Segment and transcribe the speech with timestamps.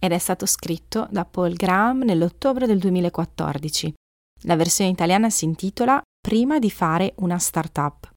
[0.00, 3.92] ed è stato scritto da Paul Graham nell'ottobre del 2014.
[4.42, 8.12] La versione italiana si intitola Prima di fare una startup.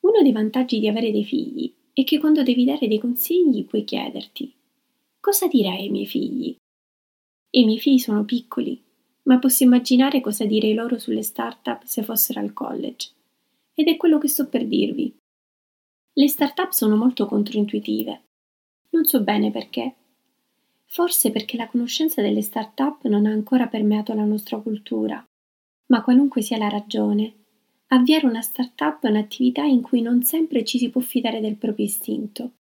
[0.00, 3.84] Uno dei vantaggi di avere dei figli è che quando devi dare dei consigli puoi
[3.84, 4.54] chiederti
[5.22, 6.56] cosa direi ai miei figli?
[7.50, 8.82] I miei figli sono piccoli,
[9.22, 13.10] ma posso immaginare cosa direi loro sulle startup se fossero al college.
[13.72, 15.16] Ed è quello che sto per dirvi.
[16.14, 18.22] Le startup sono molto controintuitive.
[18.90, 19.94] Non so bene perché,
[20.92, 25.24] Forse perché la conoscenza delle start-up non ha ancora permeato la nostra cultura.
[25.86, 27.32] Ma qualunque sia la ragione,
[27.86, 31.86] avviare una start-up è un'attività in cui non sempre ci si può fidare del proprio
[31.86, 32.56] istinto.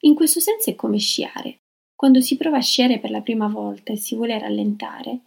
[0.00, 1.60] In questo senso è come sciare.
[1.94, 5.20] Quando si prova a sciare per la prima volta e si vuole rallentare,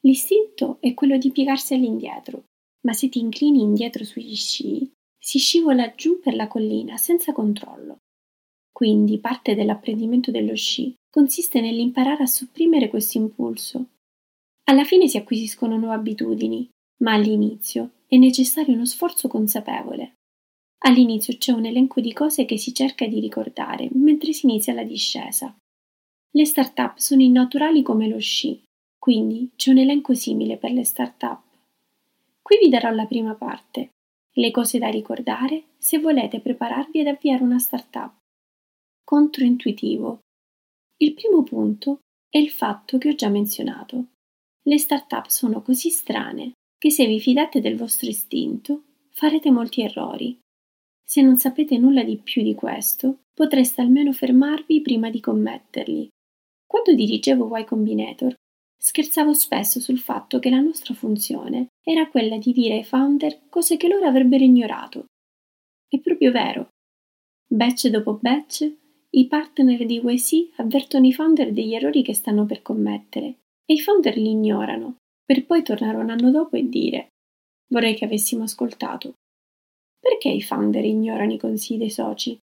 [0.00, 2.42] l'istinto è quello di piegarsi all'indietro,
[2.86, 7.98] ma se ti inclini indietro sugli sci, si scivola giù per la collina senza controllo.
[8.72, 13.86] Quindi parte dell'apprendimento dello sci consiste nell'imparare a sopprimere questo impulso.
[14.64, 16.68] Alla fine si acquisiscono nuove abitudini,
[17.02, 20.14] ma all'inizio è necessario uno sforzo consapevole.
[20.80, 24.84] All'inizio c'è un elenco di cose che si cerca di ricordare mentre si inizia la
[24.84, 25.54] discesa.
[26.30, 28.62] Le start-up sono innaturali come lo sci,
[28.98, 31.42] quindi c'è un elenco simile per le start-up.
[32.42, 33.90] Qui vi darò la prima parte,
[34.34, 38.12] le cose da ricordare se volete prepararvi ad avviare una start-up
[39.04, 40.20] controintuitivo.
[41.00, 44.06] Il primo punto è il fatto che ho già menzionato.
[44.62, 50.38] Le start-up sono così strane che se vi fidate del vostro istinto farete molti errori.
[51.04, 56.08] Se non sapete nulla di più di questo, potreste almeno fermarvi prima di commetterli.
[56.66, 58.34] Quando dirigevo Y Combinator,
[58.76, 63.76] scherzavo spesso sul fatto che la nostra funzione era quella di dire ai founder cose
[63.76, 65.06] che loro avrebbero ignorato.
[65.88, 66.68] È proprio vero.
[67.46, 72.62] Batch dopo batch i partner di YC avvertono i founder degli errori che stanno per
[72.62, 77.08] commettere e i founder li ignorano, per poi tornare un anno dopo e dire
[77.68, 79.14] vorrei che avessimo ascoltato.
[79.98, 82.38] Perché i founder ignorano i consigli dei soci?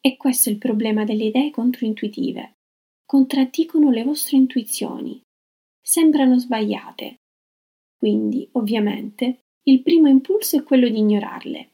[0.00, 2.54] E questo è il problema delle idee controintuitive.
[3.04, 5.20] Contraddicono le vostre intuizioni.
[5.80, 7.16] Sembrano sbagliate.
[7.96, 11.70] Quindi, ovviamente, il primo impulso è quello di ignorarle.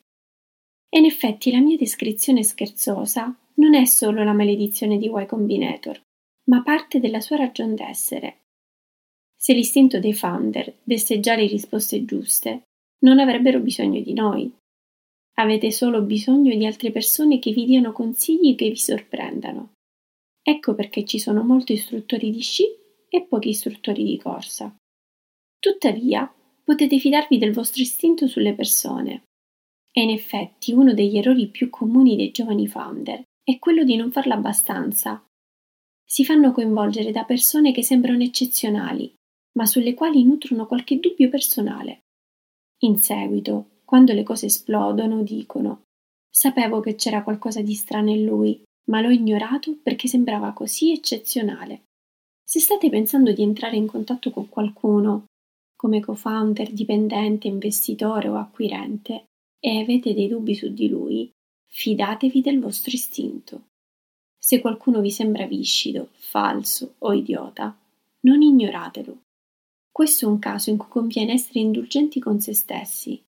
[0.89, 6.01] E in effetti la mia descrizione scherzosa non è solo la maledizione di Y Combinator,
[6.45, 8.41] ma parte della sua ragion d'essere.
[9.37, 12.63] Se l'istinto dei founder desse già le risposte giuste,
[13.01, 14.53] non avrebbero bisogno di noi.
[15.35, 19.73] Avete solo bisogno di altre persone che vi diano consigli che vi sorprendano.
[20.43, 22.65] Ecco perché ci sono molti istruttori di sci
[23.09, 24.75] e pochi istruttori di corsa.
[25.59, 26.33] Tuttavia,
[26.65, 29.25] potete fidarvi del vostro istinto sulle persone.
[29.93, 34.11] E in effetti uno degli errori più comuni dei giovani founder è quello di non
[34.11, 35.23] farlo abbastanza.
[36.03, 39.15] Si fanno coinvolgere da persone che sembrano eccezionali,
[39.59, 42.05] ma sulle quali nutrono qualche dubbio personale.
[42.85, 45.83] In seguito, quando le cose esplodono, dicono
[46.31, 51.85] Sapevo che c'era qualcosa di strano in lui, ma l'ho ignorato perché sembrava così eccezionale.
[52.43, 55.27] Se state pensando di entrare in contatto con qualcuno,
[55.77, 59.27] come co-founder, dipendente, investitore o acquirente,
[59.61, 61.31] e avete dei dubbi su di lui,
[61.77, 63.65] Fidatevi del vostro istinto.
[64.39, 67.77] Se qualcuno vi sembra viscido, falso o idiota,
[68.21, 69.23] non ignoratelo.
[69.91, 73.21] Questo è un caso in cui conviene essere indulgenti con se stessi.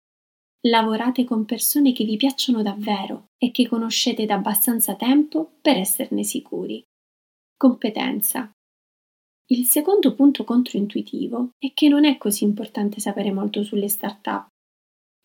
[0.69, 6.23] Lavorate con persone che vi piacciono davvero e che conoscete da abbastanza tempo per esserne
[6.23, 6.81] sicuri.
[7.57, 8.49] Competenza.
[9.47, 14.47] Il secondo punto controintuitivo è che non è così importante sapere molto sulle start-up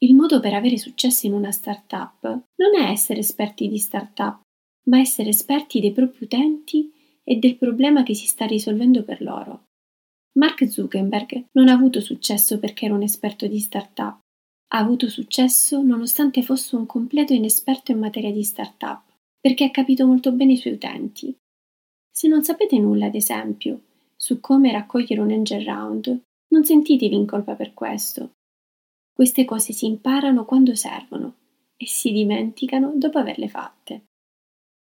[0.03, 4.41] il modo per avere successo in una startup non è essere esperti di startup,
[4.85, 6.91] ma essere esperti dei propri utenti
[7.23, 9.67] e del problema che si sta risolvendo per loro.
[10.39, 14.19] Mark Zuckerberg non ha avuto successo perché era un esperto di startup,
[14.73, 19.03] ha avuto successo nonostante fosse un completo inesperto in materia di startup,
[19.39, 21.35] perché ha capito molto bene i suoi utenti.
[22.09, 23.81] Se non sapete nulla, ad esempio,
[24.15, 28.31] su come raccogliere un angel round, non sentitevi in colpa per questo,
[29.13, 31.35] queste cose si imparano quando servono
[31.77, 34.05] e si dimenticano dopo averle fatte.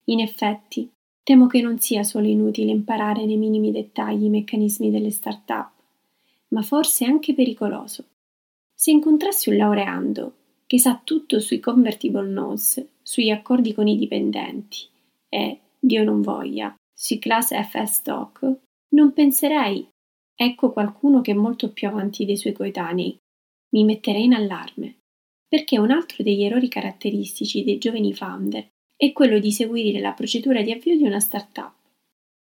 [0.04, 0.90] In effetti,
[1.22, 5.70] Temo che non sia solo inutile imparare nei minimi dettagli i meccanismi delle start-up,
[6.48, 8.06] ma forse anche pericoloso.
[8.74, 10.34] Se incontrassi un laureando
[10.66, 14.88] che sa tutto sui convertible notes, sugli accordi con i dipendenti
[15.28, 18.56] e, Dio non voglia, sui class FS stock,
[18.88, 19.86] non penserei
[20.34, 23.16] ecco qualcuno che è molto più avanti dei suoi coetanei.
[23.72, 24.96] Mi metterei in allarme,
[25.48, 30.62] perché un altro degli errori caratteristici dei giovani founder è quello di seguire la procedura
[30.62, 31.72] di avvio di una startup.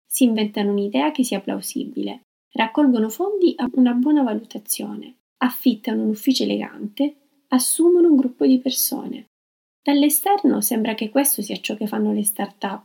[0.07, 6.45] Si inventano un'idea che sia plausibile, raccolgono fondi a una buona valutazione, affittano un ufficio
[6.45, 9.27] elegante, assumono un gruppo di persone.
[9.83, 12.85] Dall'esterno sembra che questo sia ciò che fanno le start-up,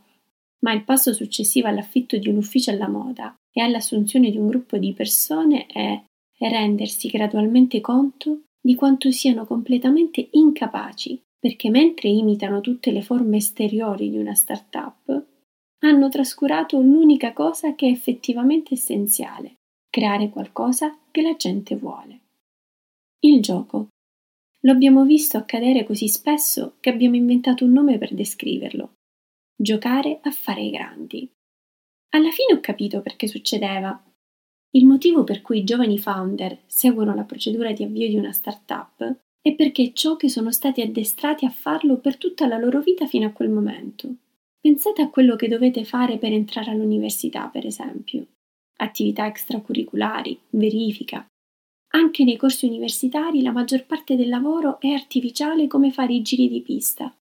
[0.60, 4.78] ma il passo successivo all'affitto di un ufficio alla moda e all'assunzione di un gruppo
[4.78, 6.00] di persone è
[6.48, 14.10] rendersi gradualmente conto di quanto siano completamente incapaci perché mentre imitano tutte le forme esteriori
[14.10, 15.26] di una start-up,
[15.80, 19.56] hanno trascurato l'unica cosa che è effettivamente essenziale,
[19.90, 22.20] creare qualcosa che la gente vuole.
[23.24, 23.88] Il gioco.
[24.60, 28.92] Lo abbiamo visto accadere così spesso che abbiamo inventato un nome per descriverlo.
[29.56, 31.28] Giocare a fare i grandi.
[32.10, 34.00] Alla fine ho capito perché succedeva.
[34.74, 39.16] Il motivo per cui i giovani founder seguono la procedura di avvio di una startup
[39.42, 43.26] è perché ciò che sono stati addestrati a farlo per tutta la loro vita fino
[43.26, 44.14] a quel momento.
[44.60, 48.26] Pensate a quello che dovete fare per entrare all'università, per esempio.
[48.78, 51.26] Attività extracurriculari, verifica.
[51.94, 56.48] Anche nei corsi universitari la maggior parte del lavoro è artificiale come fare i giri
[56.48, 57.14] di pista.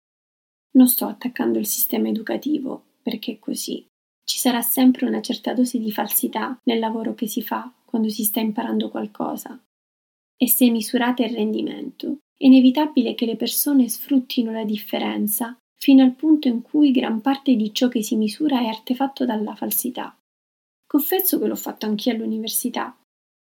[0.74, 3.86] Non sto attaccando il sistema educativo, perché è così.
[4.32, 8.24] Ci sarà sempre una certa dose di falsità nel lavoro che si fa quando si
[8.24, 9.62] sta imparando qualcosa
[10.38, 16.14] e se misurate il rendimento, è inevitabile che le persone sfruttino la differenza fino al
[16.14, 20.16] punto in cui gran parte di ciò che si misura è artefatto dalla falsità.
[20.88, 22.96] Confesso che l'ho fatto anch'io all'università.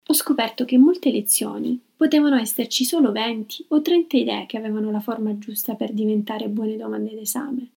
[0.08, 4.90] Ho scoperto che in molte lezioni potevano esserci solo 20 o 30 idee che avevano
[4.90, 7.70] la forma giusta per diventare buone domande d'esame.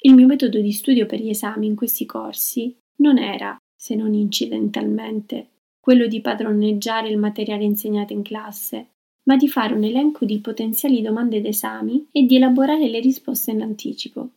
[0.00, 4.14] Il mio metodo di studio per gli esami in questi corsi non era, se non
[4.14, 5.48] incidentalmente,
[5.80, 8.90] quello di padroneggiare il materiale insegnato in classe,
[9.24, 13.62] ma di fare un elenco di potenziali domande d'esami e di elaborare le risposte in
[13.62, 14.30] anticipo.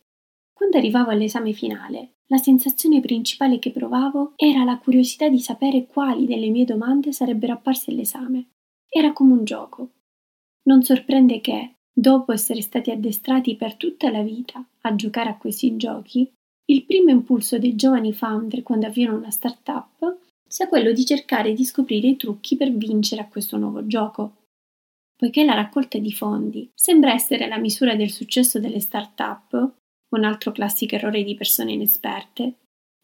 [0.52, 6.26] Quando arrivavo all'esame finale, la sensazione principale che provavo era la curiosità di sapere quali
[6.26, 8.48] delle mie domande sarebbero apparse all'esame.
[8.88, 9.90] Era come un gioco.
[10.64, 15.76] Non sorprende che, dopo essere stati addestrati per tutta la vita a giocare a questi
[15.76, 16.30] giochi,
[16.66, 21.64] il primo impulso dei giovani founder quando avviano una startup sia quello di cercare di
[21.64, 24.36] scoprire i trucchi per vincere a questo nuovo gioco.
[25.16, 29.74] Poiché la raccolta di fondi sembra essere la misura del successo delle start-up,
[30.10, 32.54] un altro classico errore di persone inesperte,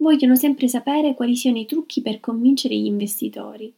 [0.02, 3.72] vogliono sempre sapere quali siano i trucchi per convincere gli investitori.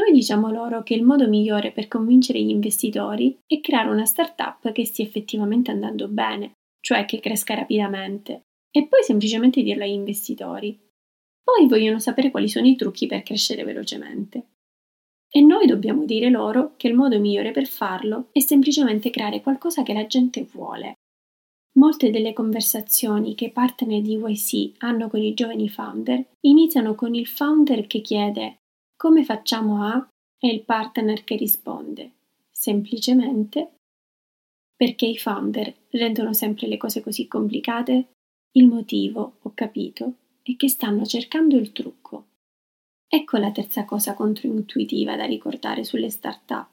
[0.00, 4.72] Noi diciamo loro che il modo migliore per convincere gli investitori è creare una startup
[4.72, 10.80] che stia effettivamente andando bene, cioè che cresca rapidamente, e poi semplicemente dirlo agli investitori.
[11.42, 14.46] Poi vogliono sapere quali sono i trucchi per crescere velocemente.
[15.30, 19.82] E noi dobbiamo dire loro che il modo migliore per farlo è semplicemente creare qualcosa
[19.82, 20.94] che la gente vuole.
[21.74, 27.14] Molte delle conversazioni che i partner di YC hanno con i giovani founder iniziano con
[27.14, 28.59] il founder che chiede
[29.00, 30.06] come facciamo a
[30.38, 32.10] e il partner che risponde
[32.50, 33.76] semplicemente
[34.76, 38.08] perché i founder rendono sempre le cose così complicate?
[38.52, 42.26] Il motivo, ho capito, e che stanno cercando il trucco.
[43.08, 46.68] Ecco la terza cosa controintuitiva da ricordare sulle start-up.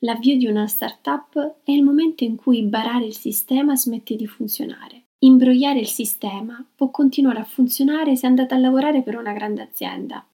[0.00, 5.04] L'avvio di una start-up è il momento in cui barare il sistema smette di funzionare.
[5.20, 10.24] Imbrogliare il sistema può continuare a funzionare se andate a lavorare per una grande azienda.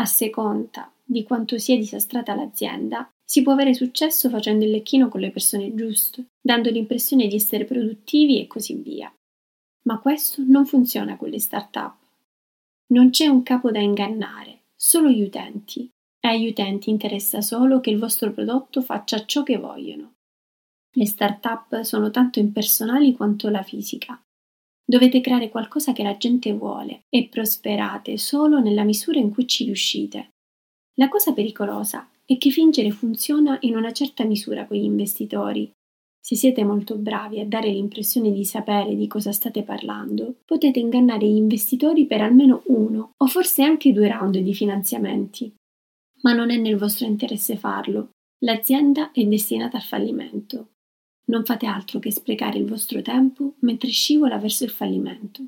[0.00, 5.20] A seconda di quanto sia disastrata l'azienda, si può avere successo facendo il lecchino con
[5.20, 9.12] le persone giuste, dando l'impressione di essere produttivi e così via.
[9.82, 11.96] Ma questo non funziona con le start-up.
[12.92, 15.90] Non c'è un capo da ingannare, solo gli utenti.
[16.20, 20.14] E agli utenti interessa solo che il vostro prodotto faccia ciò che vogliono.
[20.92, 24.20] Le start-up sono tanto impersonali quanto la fisica.
[24.88, 29.64] Dovete creare qualcosa che la gente vuole e prosperate solo nella misura in cui ci
[29.64, 30.30] riuscite.
[30.94, 35.70] La cosa pericolosa è che fingere funziona in una certa misura con gli investitori
[36.28, 41.26] se siete molto bravi a dare l'impressione di sapere di cosa state parlando, potete ingannare
[41.26, 45.50] gli investitori per almeno uno o forse anche due round di finanziamenti.
[46.20, 48.10] Ma non è nel vostro interesse farlo.
[48.44, 50.72] L'azienda è destinata al fallimento.
[51.28, 55.46] Non fate altro che sprecare il vostro tempo mentre scivola verso il fallimento.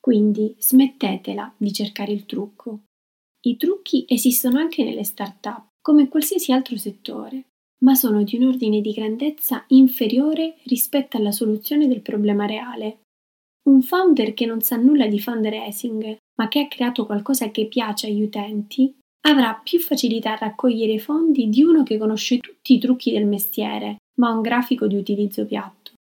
[0.00, 2.84] Quindi smettetela di cercare il trucco.
[3.42, 7.48] I trucchi esistono anche nelle start-up, come in qualsiasi altro settore,
[7.84, 13.00] ma sono di un ordine di grandezza inferiore rispetto alla soluzione del problema reale.
[13.68, 18.06] Un founder che non sa nulla di fundraising, ma che ha creato qualcosa che piace
[18.06, 18.94] agli utenti,
[19.26, 23.98] avrà più facilità a raccogliere fondi di uno che conosce tutti i trucchi del mestiere,
[24.14, 25.92] ma un grafico di utilizzo piatto.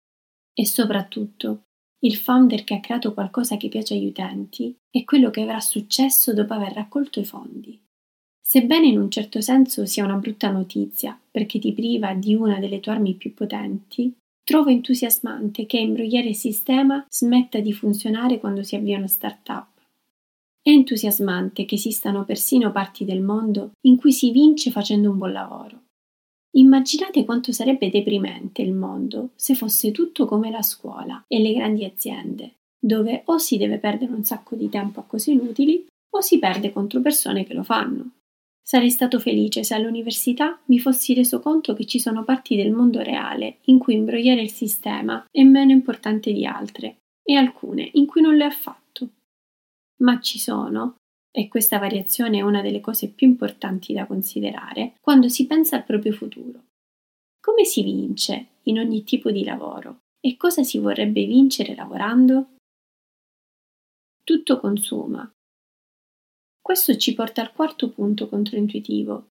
[0.53, 1.63] E soprattutto,
[2.01, 6.33] il founder che ha creato qualcosa che piace agli utenti è quello che avrà successo
[6.33, 7.79] dopo aver raccolto i fondi.
[8.41, 12.79] Sebbene in un certo senso sia una brutta notizia, perché ti priva di una delle
[12.79, 14.11] tue armi più potenti,
[14.43, 19.67] trovo entusiasmante che imbrogliare il sistema smetta di funzionare quando si avvia una startup.
[20.61, 25.31] È entusiasmante che esistano persino parti del mondo in cui si vince facendo un buon
[25.31, 25.83] lavoro.
[26.51, 31.85] Immaginate quanto sarebbe deprimente il mondo se fosse tutto come la scuola e le grandi
[31.85, 36.39] aziende, dove o si deve perdere un sacco di tempo a cose inutili o si
[36.39, 38.11] perde contro persone che lo fanno.
[38.61, 43.01] Sarei stato felice se all'università mi fossi reso conto che ci sono parti del mondo
[43.01, 46.97] reale in cui imbrogliare il sistema è meno importante di altre,
[47.29, 49.09] e alcune in cui non lo è affatto.
[50.01, 50.95] Ma ci sono,
[51.31, 55.85] e questa variazione è una delle cose più importanti da considerare quando si pensa al
[55.85, 56.63] proprio futuro.
[57.39, 62.55] Come si vince in ogni tipo di lavoro e cosa si vorrebbe vincere lavorando?
[64.23, 65.31] Tutto consuma.
[66.61, 69.27] Questo ci porta al quarto punto controintuitivo.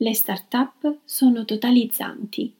[0.00, 2.54] Le start-up sono totalizzanti.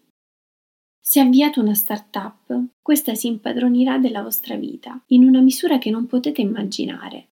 [0.98, 6.06] Se avviate una start-up, questa si impadronirà della vostra vita in una misura che non
[6.06, 7.28] potete immaginare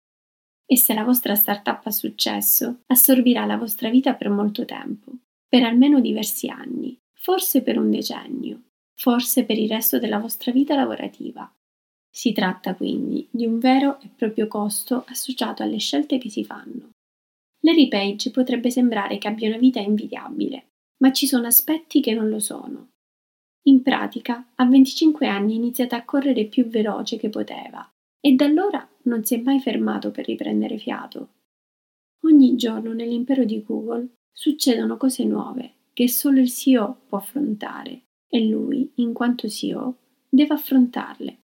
[0.67, 5.13] e se la vostra startup ha successo, assorbirà la vostra vita per molto tempo,
[5.47, 8.63] per almeno diversi anni, forse per un decennio,
[8.95, 11.51] forse per il resto della vostra vita lavorativa.
[12.11, 16.91] Si tratta quindi di un vero e proprio costo associato alle scelte che si fanno.
[17.61, 20.69] Larry Page potrebbe sembrare che abbia una vita invidiabile,
[20.99, 22.91] ma ci sono aspetti che non lo sono.
[23.67, 27.89] In pratica, a 25 anni ha iniziato a correre più veloce che poteva
[28.25, 31.29] e da allora non si è mai fermato per riprendere fiato.
[32.25, 38.47] Ogni giorno nell'impero di Google succedono cose nuove che solo il CEO può affrontare e
[38.47, 41.41] lui, in quanto CEO, deve affrontarle.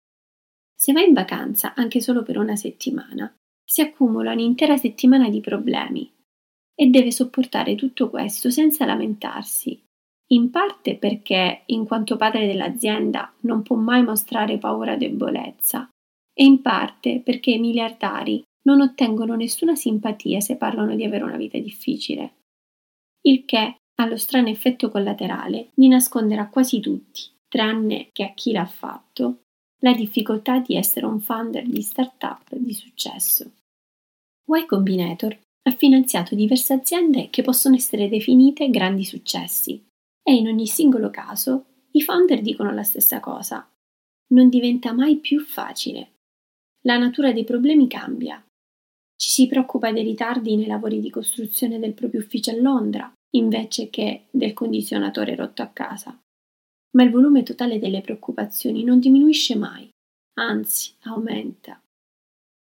[0.75, 3.31] Se va in vacanza anche solo per una settimana,
[3.63, 6.11] si accumula un'intera settimana di problemi
[6.75, 9.79] e deve sopportare tutto questo senza lamentarsi,
[10.29, 15.90] in parte perché, in quanto padre dell'azienda, non può mai mostrare paura o debolezza,
[16.41, 21.37] e in parte perché i miliardari non ottengono nessuna simpatia se parlano di avere una
[21.37, 22.37] vita difficile.
[23.21, 28.33] Il che ha lo strano effetto collaterale di nascondere a quasi tutti, tranne che a
[28.33, 29.41] chi l'ha fatto,
[29.81, 33.53] la difficoltà di essere un founder di startup di successo.
[34.47, 39.85] Y Combinator ha finanziato diverse aziende che possono essere definite grandi successi
[40.23, 43.69] e in ogni singolo caso i founder dicono la stessa cosa.
[44.29, 46.13] Non diventa mai più facile
[46.83, 48.43] la natura dei problemi cambia.
[49.17, 53.91] Ci si preoccupa dei ritardi nei lavori di costruzione del proprio ufficio a Londra, invece
[53.91, 56.19] che del condizionatore rotto a casa.
[56.93, 59.89] Ma il volume totale delle preoccupazioni non diminuisce mai,
[60.39, 61.81] anzi aumenta.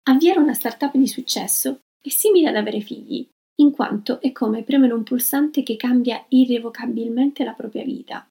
[0.08, 3.26] Avviare una startup di successo è simile ad avere figli,
[3.60, 8.26] in quanto è come premere un pulsante che cambia irrevocabilmente la propria vita.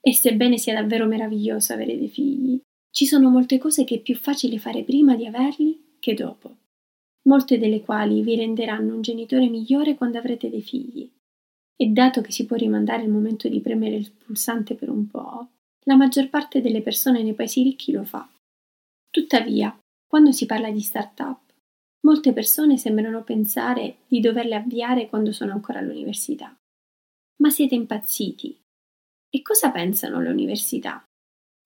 [0.00, 2.60] E sebbene sia davvero meraviglioso avere dei figli,
[2.96, 6.56] ci sono molte cose che è più facile fare prima di averli che dopo,
[7.24, 11.06] molte delle quali vi renderanno un genitore migliore quando avrete dei figli.
[11.76, 15.46] E dato che si può rimandare il momento di premere il pulsante per un po',
[15.84, 18.26] la maggior parte delle persone nei paesi ricchi lo fa.
[19.10, 21.52] Tuttavia, quando si parla di start-up,
[22.00, 26.56] molte persone sembrano pensare di doverle avviare quando sono ancora all'università.
[27.42, 28.58] Ma siete impazziti.
[29.28, 31.05] E cosa pensano le università?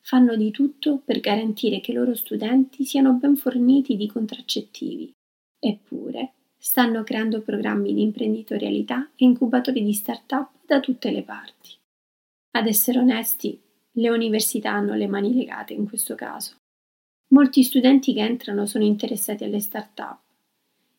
[0.01, 5.13] Fanno di tutto per garantire che i loro studenti siano ben forniti di contraccettivi.
[5.59, 11.71] Eppure, stanno creando programmi di imprenditorialità e incubatori di start-up da tutte le parti.
[12.53, 13.61] Ad essere onesti,
[13.93, 16.57] le università hanno le mani legate in questo caso.
[17.29, 20.19] Molti studenti che entrano sono interessati alle start-up.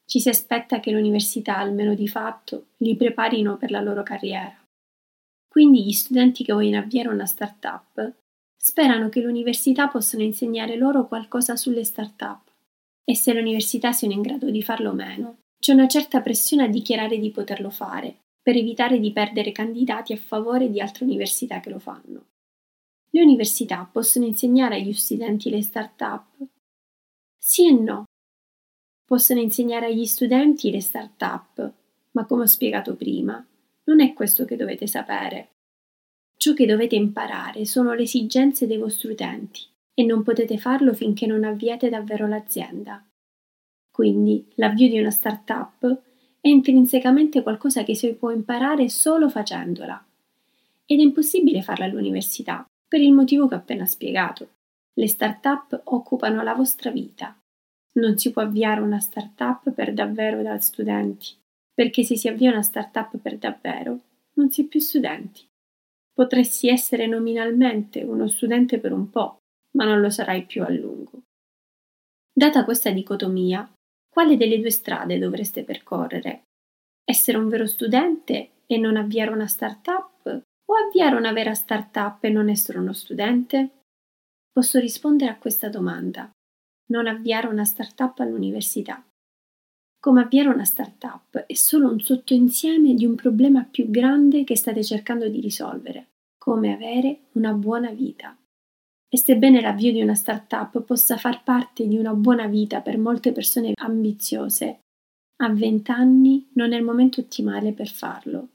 [0.05, 4.55] Ci si aspetta che le università, almeno di fatto, li preparino per la loro carriera.
[5.47, 8.13] Quindi gli studenti che vogliono avviare una start-up
[8.63, 12.47] sperano che l'università possano insegnare loro qualcosa sulle start-up
[13.03, 16.65] e se le università siano in grado di farlo o meno, c'è una certa pressione
[16.65, 21.59] a dichiarare di poterlo fare, per evitare di perdere candidati a favore di altre università
[21.59, 22.25] che lo fanno.
[23.09, 26.45] Le università possono insegnare agli studenti le start-up?
[27.39, 28.03] Sì e no.
[29.03, 31.73] possono insegnare agli studenti le start-up,
[32.11, 33.43] ma come ho spiegato prima,
[33.85, 35.49] non è questo che dovete sapere.
[36.41, 39.61] Ciò che dovete imparare sono le esigenze dei vostri utenti
[39.93, 43.05] e non potete farlo finché non avviate davvero l'azienda.
[43.91, 46.01] Quindi l'avvio di una startup
[46.41, 50.03] è intrinsecamente qualcosa che si può imparare solo facendola.
[50.87, 54.49] Ed è impossibile farla all'università, per il motivo che ho appena spiegato.
[54.93, 57.39] Le startup occupano la vostra vita.
[57.99, 61.35] Non si può avviare una startup per davvero da studenti,
[61.71, 63.99] perché se si avvia una startup per davvero,
[64.33, 65.49] non si è più studenti.
[66.21, 69.39] Potresti essere nominalmente uno studente per un po',
[69.75, 71.23] ma non lo sarai più a lungo.
[72.31, 73.67] Data questa dicotomia,
[74.07, 76.43] quale delle due strade dovreste percorrere?
[77.03, 82.29] Essere un vero studente e non avviare una startup o avviare una vera startup e
[82.29, 83.79] non essere uno studente?
[84.51, 86.29] Posso rispondere a questa domanda.
[86.91, 89.03] Non avviare una startup all'università.
[89.99, 94.83] Come avviare una startup è solo un sottoinsieme di un problema più grande che state
[94.83, 96.09] cercando di risolvere,
[96.41, 98.35] come avere una buona vita.
[99.07, 103.31] E sebbene l'avvio di una startup possa far parte di una buona vita per molte
[103.31, 104.79] persone ambiziose,
[105.43, 108.49] a 20 anni non è il momento ottimale per farlo.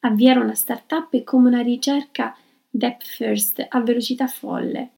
[0.00, 2.36] Avviare una startup è come una ricerca
[2.68, 4.94] depth first a velocità folle.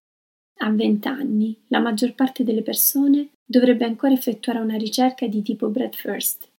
[0.61, 5.68] A 20 anni la maggior parte delle persone dovrebbe ancora effettuare una ricerca di tipo
[5.68, 6.50] breadth first.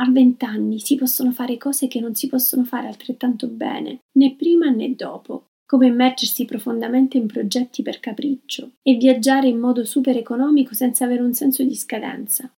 [0.00, 4.34] A 20 anni si possono fare cose che non si possono fare altrettanto bene, né
[4.34, 10.16] prima né dopo, come immergersi profondamente in progetti per capriccio e viaggiare in modo super
[10.16, 12.50] economico senza avere un senso di scadenza.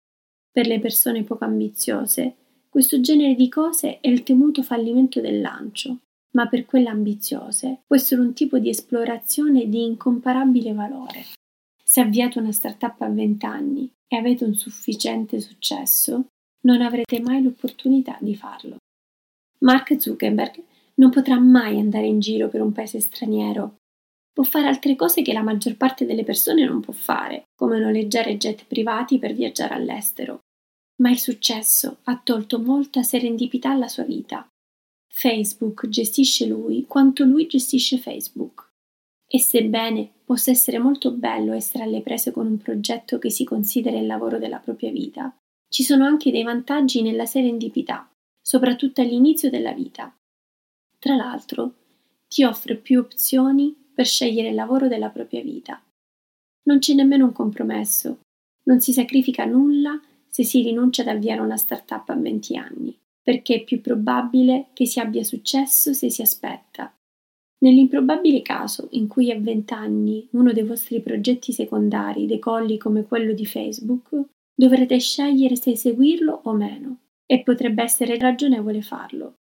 [0.52, 2.35] Per le persone poco ambiziose,
[2.68, 5.97] questo genere di cose è il temuto fallimento del lancio,
[6.32, 11.25] ma per quelle ambiziose può essere un tipo di esplorazione di incomparabile valore.
[11.82, 16.26] Se avviate una startup a 20 anni e avete un sufficiente successo,
[16.62, 18.76] non avrete mai l'opportunità di farlo.
[19.61, 20.62] Mark Zuckerberg
[20.95, 23.76] non potrà mai andare in giro per un paese straniero.
[24.32, 28.37] Può fare altre cose che la maggior parte delle persone non può fare, come noleggiare
[28.37, 30.41] jet privati per viaggiare all'estero.
[31.02, 34.47] Ma il successo ha tolto molta serendipità alla sua vita.
[35.08, 38.69] Facebook gestisce lui quanto lui gestisce Facebook.
[39.26, 43.99] E sebbene possa essere molto bello essere alle prese con un progetto che si considera
[43.99, 45.34] il lavoro della propria vita,
[45.71, 48.11] ci sono anche dei vantaggi nella serendipità,
[48.43, 50.13] soprattutto all'inizio della vita.
[50.99, 51.75] Tra l'altro,
[52.26, 55.80] ti offre più opzioni per scegliere il lavoro della propria vita.
[56.65, 58.19] Non c'è nemmeno un compromesso,
[58.65, 63.56] non si sacrifica nulla se si rinuncia ad avviare una startup a 20 anni, perché
[63.56, 66.93] è più probabile che si abbia successo se si aspetta.
[67.59, 73.33] Nell'improbabile caso in cui a 20 anni uno dei vostri progetti secondari decolli come quello
[73.35, 74.25] di Facebook,
[74.60, 79.36] dovrete scegliere se seguirlo o meno, e potrebbe essere ragionevole farlo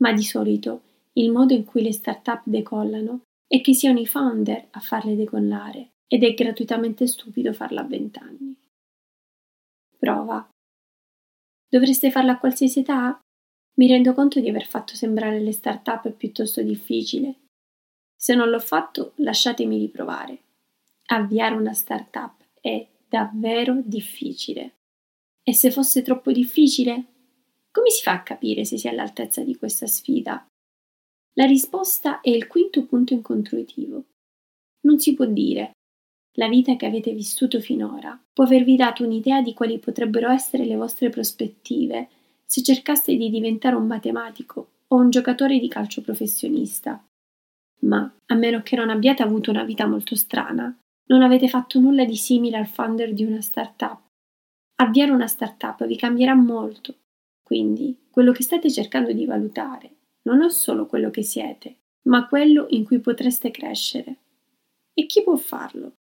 [0.00, 0.82] ma di solito
[1.14, 5.90] il modo in cui le start-up decollano è che siano i founder a farle decollare
[6.06, 8.56] ed è gratuitamente stupido farla a vent'anni.
[9.96, 10.48] Prova.
[11.68, 13.18] Dovreste farla a qualsiasi età?
[13.76, 17.34] Mi rendo conto di aver fatto sembrare le start-up piuttosto difficile.
[18.16, 20.42] Se non l'ho fatto, lasciatemi riprovare.
[21.06, 24.76] Avviare una start-up è davvero difficile.
[25.42, 27.04] E se fosse troppo difficile,
[27.72, 30.46] come si fa a capire se si è all'altezza di questa sfida?
[31.34, 34.04] La risposta è il quinto punto incontrutivo.
[34.82, 35.72] Non si può dire.
[36.34, 40.76] La vita che avete vissuto finora può avervi dato un'idea di quali potrebbero essere le
[40.76, 42.08] vostre prospettive
[42.46, 47.04] se cercaste di diventare un matematico o un giocatore di calcio professionista.
[47.80, 50.76] Ma, a meno che non abbiate avuto una vita molto strana,
[51.10, 54.00] non avete fatto nulla di simile al founder di una startup.
[54.76, 56.94] Avviare una startup vi cambierà molto
[57.50, 59.90] quindi quello che state cercando di valutare
[60.22, 64.18] non è solo quello che siete, ma quello in cui potreste crescere.
[64.94, 65.94] E chi può farlo?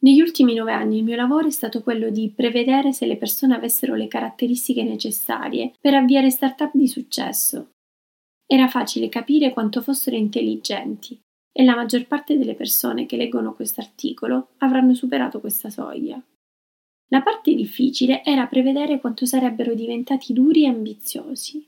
[0.00, 3.54] Negli ultimi nove anni il mio lavoro è stato quello di prevedere se le persone
[3.54, 7.70] avessero le caratteristiche necessarie per avviare start-up di successo.
[8.44, 11.18] Era facile capire quanto fossero intelligenti
[11.58, 16.22] e la maggior parte delle persone che leggono questo articolo avranno superato questa soglia.
[17.08, 21.66] La parte difficile era prevedere quanto sarebbero diventati duri e ambiziosi.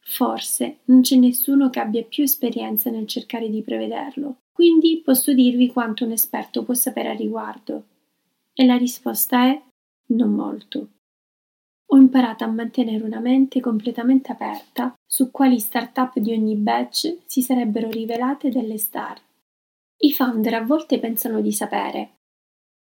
[0.00, 5.68] Forse non c'è nessuno che abbia più esperienza nel cercare di prevederlo, quindi posso dirvi
[5.68, 7.84] quanto un esperto può sapere a riguardo.
[8.52, 9.62] E la risposta è
[10.06, 10.88] non molto.
[11.92, 17.42] Ho imparato a mantenere una mente completamente aperta su quali start-up di ogni batch si
[17.42, 19.20] sarebbero rivelate delle star.
[20.02, 22.20] I founder a volte pensano di sapere,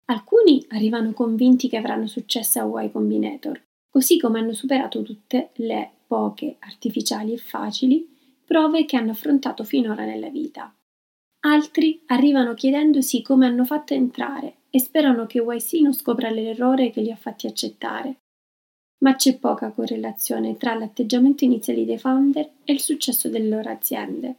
[0.05, 5.91] Alcuni arrivano convinti che avranno successo a Y Combinator, così come hanno superato tutte le
[6.05, 8.07] poche, artificiali e facili,
[8.43, 10.73] prove che hanno affrontato finora nella vita.
[11.45, 16.91] Altri arrivano chiedendosi come hanno fatto a entrare e sperano che YC non scopra l'errore
[16.91, 18.22] che li ha fatti accettare.
[19.03, 24.37] Ma c'è poca correlazione tra l'atteggiamento iniziale dei founder e il successo delle loro aziende.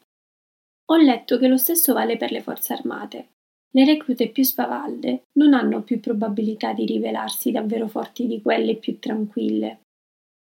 [0.86, 3.28] Ho letto che lo stesso vale per le forze armate.
[3.70, 8.98] Le reclute più spavalde non hanno più probabilità di rivelarsi davvero forti di quelle più
[8.98, 9.80] tranquille.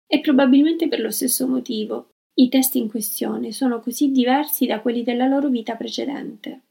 [0.07, 5.03] E probabilmente per lo stesso motivo i test in questione sono così diversi da quelli
[5.03, 6.61] della loro vita precedente.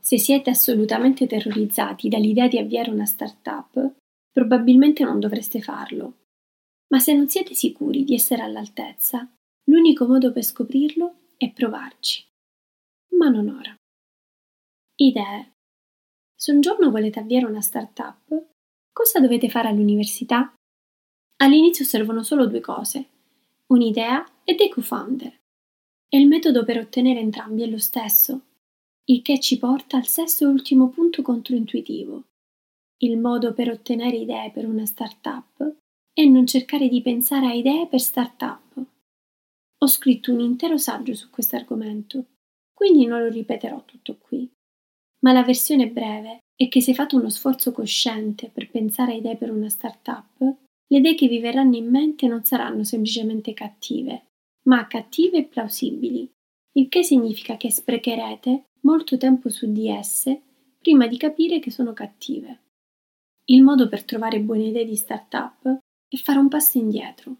[0.00, 3.92] Se siete assolutamente terrorizzati dall'idea di avviare una startup,
[4.32, 6.14] probabilmente non dovreste farlo.
[6.92, 9.26] Ma se non siete sicuri di essere all'altezza,
[9.64, 12.22] l'unico modo per scoprirlo è provarci.
[13.16, 13.74] Ma non ora.
[14.96, 15.52] Idee.
[16.34, 18.46] Se un giorno volete avviare una startup,
[18.92, 20.52] cosa dovete fare all'università?
[21.36, 23.08] All'inizio servono solo due cose,
[23.68, 25.40] un'idea e dei co-founder.
[26.08, 28.40] E il metodo per ottenere entrambi è lo stesso,
[29.04, 32.24] il che ci porta al sesto e ultimo punto controintuitivo.
[32.98, 35.80] Il modo per ottenere idee per una startup
[36.14, 38.84] è non cercare di pensare a idee per startup.
[39.78, 42.26] Ho scritto un intero saggio su questo argomento,
[42.74, 44.50] quindi non lo ripeterò tutto qui.
[45.20, 49.36] Ma la versione breve è che se fate uno sforzo cosciente per pensare a idee
[49.36, 54.26] per una startup, le idee che vi verranno in mente non saranno semplicemente cattive,
[54.64, 56.30] ma cattive e plausibili,
[56.72, 60.42] il che significa che sprecherete molto tempo su di esse
[60.78, 62.58] prima di capire che sono cattive.
[63.46, 65.80] Il modo per trovare buone idee di startup
[66.16, 67.36] è fare un passo indietro.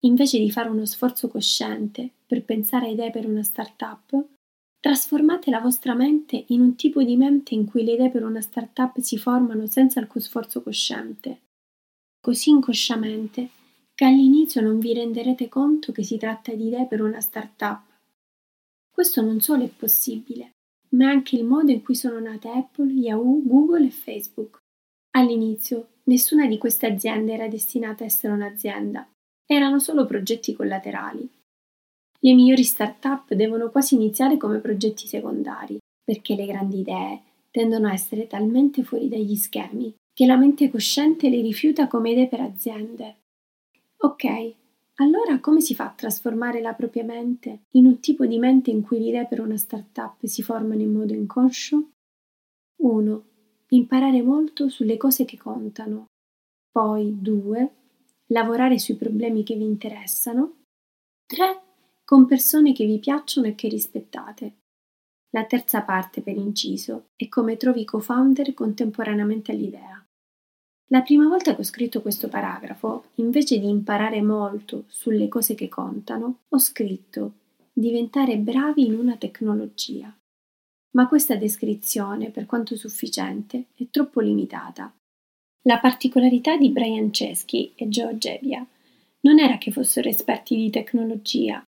[0.00, 4.26] Invece di fare uno sforzo cosciente per pensare a idee per una startup,
[4.80, 8.40] trasformate la vostra mente in un tipo di mente in cui le idee per una
[8.40, 11.40] startup si formano senza alcun sforzo cosciente.
[12.20, 13.50] Così inconsciamente
[13.94, 17.82] che all'inizio non vi renderete conto che si tratta di idee per una startup.
[18.90, 20.52] Questo non solo è possibile,
[20.90, 24.58] ma è anche il modo in cui sono nate Apple, Yahoo, Google e Facebook.
[25.16, 29.08] All'inizio nessuna di queste aziende era destinata a essere un'azienda,
[29.46, 31.28] erano solo progetti collaterali.
[32.20, 37.92] Le migliori start-up devono quasi iniziare come progetti secondari, perché le grandi idee tendono a
[37.92, 43.16] essere talmente fuori dagli schemi che la mente cosciente le rifiuta come idee per aziende.
[43.98, 44.54] Ok,
[44.96, 48.82] allora come si fa a trasformare la propria mente in un tipo di mente in
[48.82, 51.90] cui le idee per una startup si formano in modo inconscio?
[52.78, 53.27] 1.
[53.70, 56.06] Imparare molto sulle cose che contano.
[56.70, 57.74] Poi 2.
[58.28, 60.62] Lavorare sui problemi che vi interessano.
[61.26, 61.60] 3.
[62.02, 64.56] Con persone che vi piacciono e che rispettate.
[65.32, 70.02] La terza parte, per inciso, è come trovi co-founder contemporaneamente all'idea.
[70.86, 75.68] La prima volta che ho scritto questo paragrafo, invece di imparare molto sulle cose che
[75.68, 77.34] contano, ho scritto
[77.70, 80.17] diventare bravi in una tecnologia.
[80.98, 84.92] Ma questa descrizione, per quanto sufficiente, è troppo limitata.
[85.62, 88.66] La particolarità di Brian Chesky e Joe Gebbia
[89.20, 91.62] non era che fossero esperti di tecnologia,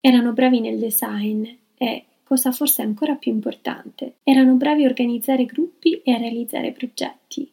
[0.00, 1.46] erano bravi nel design
[1.78, 7.50] e, cosa forse ancora più importante, erano bravi a organizzare gruppi e a realizzare progetti.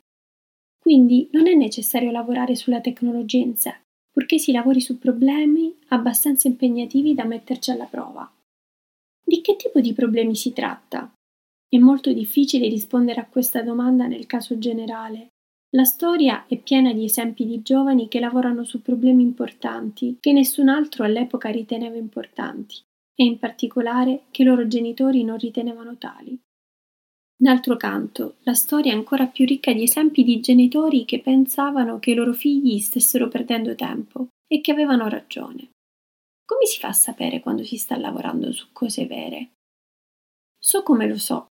[0.78, 3.74] Quindi non è necessario lavorare sulla tecnologia in sé,
[4.12, 8.30] purché si lavori su problemi abbastanza impegnativi da metterci alla prova.
[9.24, 11.10] Di che tipo di problemi si tratta?
[11.74, 15.30] È molto difficile rispondere a questa domanda nel caso generale.
[15.74, 20.68] La storia è piena di esempi di giovani che lavorano su problemi importanti che nessun
[20.68, 22.76] altro all'epoca riteneva importanti
[23.16, 26.38] e in particolare che i loro genitori non ritenevano tali.
[27.42, 32.12] D'altro canto, la storia è ancora più ricca di esempi di genitori che pensavano che
[32.12, 35.70] i loro figli stessero perdendo tempo e che avevano ragione.
[36.44, 39.52] Come si fa a sapere quando si sta lavorando su cose vere?
[40.60, 41.51] So come lo so.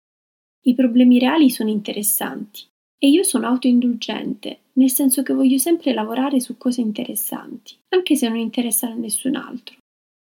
[0.68, 2.64] I problemi reali sono interessanti
[2.98, 8.28] e io sono autoindulgente, nel senso che voglio sempre lavorare su cose interessanti, anche se
[8.28, 9.78] non interessano a nessun altro.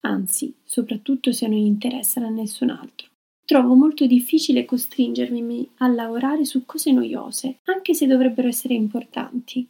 [0.00, 3.08] Anzi, soprattutto se non interessano a nessun altro.
[3.42, 9.66] Trovo molto difficile costringermi a lavorare su cose noiose, anche se dovrebbero essere importanti.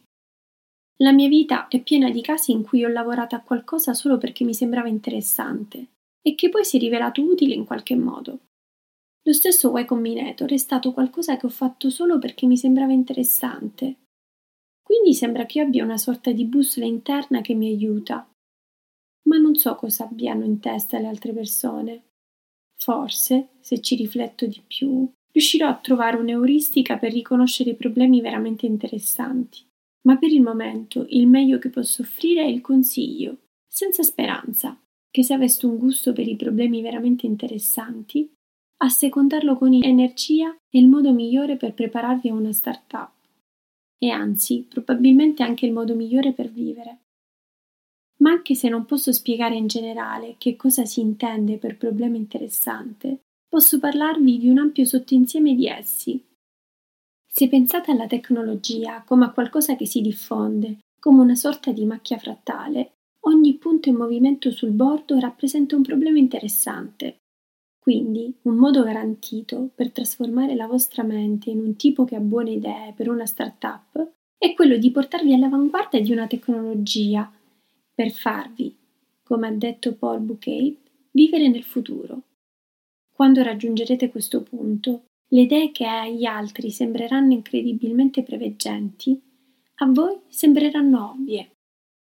[0.97, 4.43] La mia vita è piena di casi in cui ho lavorato a qualcosa solo perché
[4.43, 5.87] mi sembrava interessante
[6.21, 8.39] e che poi si è rivelato utile in qualche modo.
[9.29, 13.97] Lo stesso Y Combinator è stato qualcosa che ho fatto solo perché mi sembrava interessante.
[14.81, 18.27] Quindi sembra che io abbia una sorta di bussola interna che mi aiuta.
[19.27, 22.05] Ma non so cosa abbiano in testa le altre persone.
[22.75, 28.65] Forse, se ci rifletto di più, riuscirò a trovare un'euristica per riconoscere i problemi veramente
[28.65, 29.63] interessanti.
[30.07, 34.75] Ma per il momento il meglio che posso offrire è il consiglio, senza speranza,
[35.07, 38.27] che se aveste un gusto per i problemi veramente interessanti,
[38.81, 43.11] assecondarlo con energia è il modo migliore per prepararvi a una startup.
[43.97, 46.99] E anzi, probabilmente anche il modo migliore per vivere.
[48.19, 53.19] Ma anche se non posso spiegare in generale che cosa si intende per problema interessante,
[53.47, 56.23] posso parlarvi di un ampio sottoinsieme di essi.
[57.31, 62.17] Se pensate alla tecnologia come a qualcosa che si diffonde, come una sorta di macchia
[62.17, 62.93] frattale,
[63.25, 67.18] ogni punto in movimento sul bordo rappresenta un problema interessante.
[67.89, 72.51] Quindi, un modo garantito per trasformare la vostra mente in un tipo che ha buone
[72.51, 77.33] idee per una startup è quello di portarvi all'avanguardia di una tecnologia
[77.91, 78.77] per farvi,
[79.23, 80.77] come ha detto Paul Bouquet,
[81.09, 82.21] vivere nel futuro.
[83.11, 89.19] Quando raggiungerete questo punto, le idee che agli altri sembreranno incredibilmente preveggenti,
[89.77, 91.53] a voi sembreranno ovvie.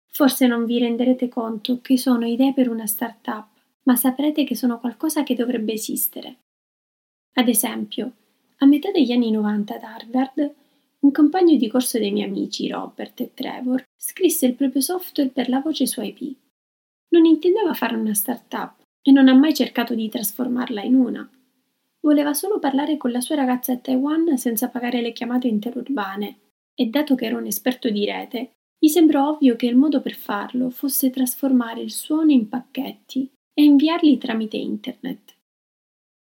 [0.10, 3.55] Forse non vi renderete conto che sono idee per una startup,
[3.86, 6.38] ma saprete che sono qualcosa che dovrebbe esistere.
[7.34, 8.12] Ad esempio,
[8.58, 10.54] a metà degli anni 90 ad Harvard,
[11.00, 15.50] un compagno di corso dei miei amici, Robert e Trevor, scrisse il proprio software per
[15.50, 16.36] la voce su IP.
[17.10, 21.30] Non intendeva fare una startup e non ha mai cercato di trasformarla in una.
[22.00, 26.40] Voleva solo parlare con la sua ragazza a Taiwan senza pagare le chiamate interurbane
[26.74, 30.16] e dato che era un esperto di rete, gli sembrò ovvio che il modo per
[30.16, 35.36] farlo fosse trasformare il suono in pacchetti e inviarli tramite internet.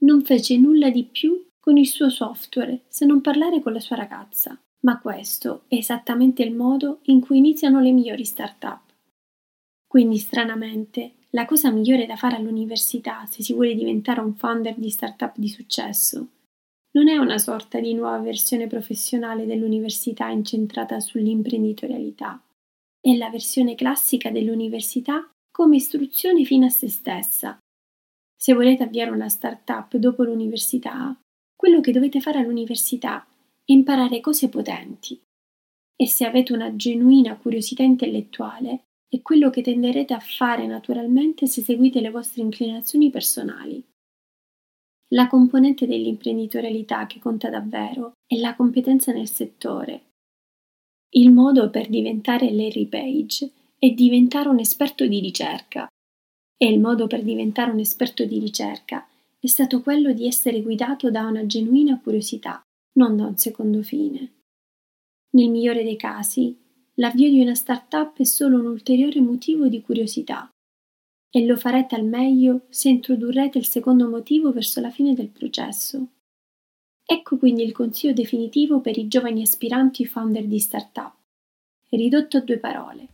[0.04, 3.96] Non fece nulla di più con il suo software se non parlare con la sua
[3.96, 8.80] ragazza, ma questo è esattamente il modo in cui iniziano le migliori start-up.
[9.86, 14.88] Quindi, stranamente, la cosa migliore da fare all'università se si vuole diventare un founder di
[14.88, 16.28] startup di successo
[16.94, 22.40] non è una sorta di nuova versione professionale dell'università incentrata sull'imprenditorialità,
[23.00, 27.56] è la versione classica dell'università come istruzione fine a se stessa.
[28.36, 31.16] Se volete avviare una startup dopo l'università,
[31.54, 33.24] quello che dovete fare all'università
[33.64, 35.16] è imparare cose potenti.
[35.94, 41.62] E se avete una genuina curiosità intellettuale, è quello che tenderete a fare naturalmente se
[41.62, 43.80] seguite le vostre inclinazioni personali.
[45.14, 50.06] La componente dell'imprenditorialità che conta davvero è la competenza nel settore.
[51.10, 53.52] Il modo per diventare Larry Page
[53.84, 55.86] è diventare un esperto di ricerca.
[56.56, 59.06] E il modo per diventare un esperto di ricerca
[59.38, 62.62] è stato quello di essere guidato da una genuina curiosità,
[62.94, 64.36] non da un secondo fine.
[65.32, 66.56] Nel migliore dei casi,
[66.94, 70.48] l'avvio di una startup è solo un ulteriore motivo di curiosità
[71.28, 76.06] e lo farete al meglio se introdurrete il secondo motivo verso la fine del processo.
[77.04, 81.12] Ecco quindi il consiglio definitivo per i giovani aspiranti founder di startup.
[81.90, 83.13] Ridotto a due parole.